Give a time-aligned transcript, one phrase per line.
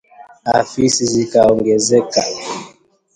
[0.59, 2.21] Afisi zikaongezeka